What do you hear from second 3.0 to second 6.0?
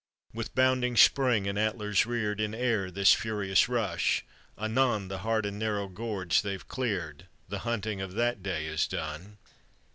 furious rush; anon The hard and narrow